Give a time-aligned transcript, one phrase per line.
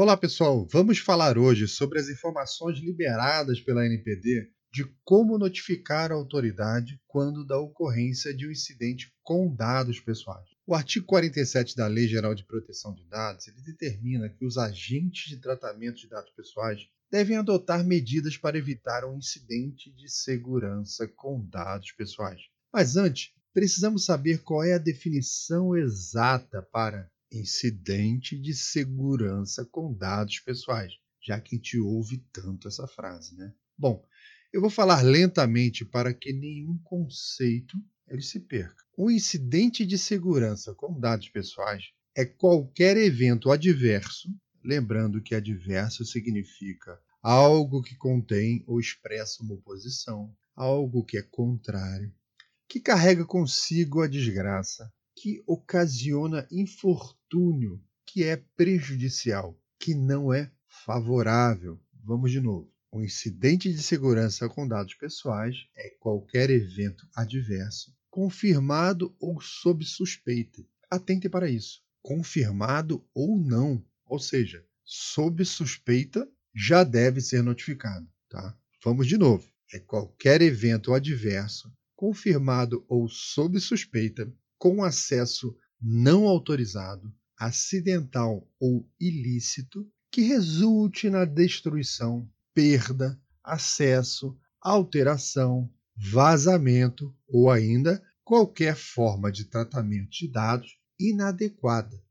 [0.00, 6.14] Olá pessoal, vamos falar hoje sobre as informações liberadas pela NPD de como notificar a
[6.14, 10.48] autoridade quando da ocorrência de um incidente com dados pessoais.
[10.64, 15.30] O artigo 47 da Lei Geral de Proteção de Dados ele determina que os agentes
[15.30, 16.80] de tratamento de dados pessoais
[17.10, 22.42] devem adotar medidas para evitar um incidente de segurança com dados pessoais.
[22.72, 30.38] Mas antes, precisamos saber qual é a definição exata para incidente de segurança com dados
[30.40, 33.52] pessoais, já que gente ouve tanto essa frase, né?
[33.76, 34.04] Bom,
[34.52, 37.76] eu vou falar lentamente para que nenhum conceito
[38.08, 38.82] ele se perca.
[38.96, 41.84] Um incidente de segurança com dados pessoais
[42.16, 44.28] é qualquer evento adverso,
[44.64, 52.12] lembrando que adverso significa algo que contém ou expressa uma oposição, algo que é contrário,
[52.68, 61.80] que carrega consigo a desgraça, que ocasiona infortúnio, que é prejudicial, que não é favorável.
[62.04, 62.72] Vamos de novo.
[62.92, 70.64] Um incidente de segurança com dados pessoais é qualquer evento adverso, confirmado ou sob suspeita.
[70.88, 71.82] Atente para isso.
[72.00, 78.56] Confirmado ou não, ou seja, sob suspeita já deve ser notificado, tá?
[78.84, 79.50] Vamos de novo.
[79.72, 89.88] É qualquer evento adverso, confirmado ou sob suspeita, com acesso não autorizado, acidental ou ilícito
[90.10, 100.28] que resulte na destruição, perda, acesso, alteração, vazamento ou ainda qualquer forma de tratamento de
[100.28, 102.02] dados inadequada,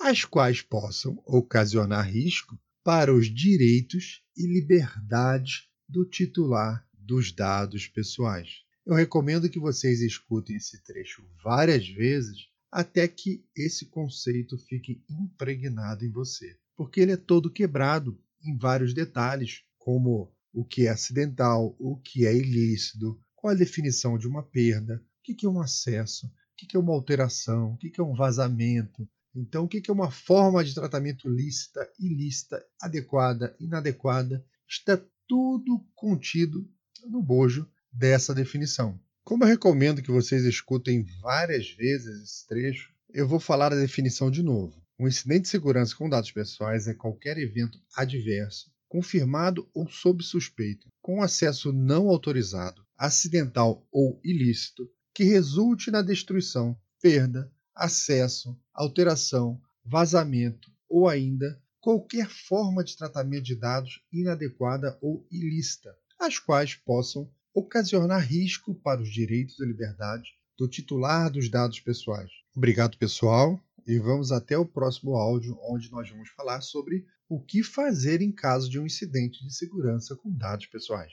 [0.00, 8.67] as quais possam ocasionar risco para os direitos e liberdades do titular dos dados pessoais.
[8.88, 16.06] Eu recomendo que vocês escutem esse trecho várias vezes até que esse conceito fique impregnado
[16.06, 21.76] em você, porque ele é todo quebrado em vários detalhes, como o que é acidental,
[21.78, 26.26] o que é ilícito, qual a definição de uma perda, o que é um acesso,
[26.26, 29.06] o que é uma alteração, o que é um vazamento.
[29.34, 36.66] Então, o que é uma forma de tratamento lícita, ilícita, adequada, inadequada, está tudo contido
[37.06, 38.98] no bojo dessa definição.
[39.24, 44.30] Como eu recomendo que vocês escutem várias vezes esse trecho, eu vou falar a definição
[44.30, 44.80] de novo.
[45.00, 50.86] Um incidente de segurança com dados pessoais é qualquer evento adverso, confirmado ou sob suspeita,
[51.02, 60.70] com acesso não autorizado, acidental ou ilícito, que resulte na destruição, perda, acesso, alteração, vazamento
[60.88, 68.24] ou ainda qualquer forma de tratamento de dados inadequada ou ilícita, as quais possam ocasionar
[68.24, 72.30] risco para os direitos e liberdades do titular dos dados pessoais.
[72.54, 77.62] Obrigado, pessoal, e vamos até o próximo áudio, onde nós vamos falar sobre o que
[77.62, 81.12] fazer em caso de um incidente de segurança com dados pessoais.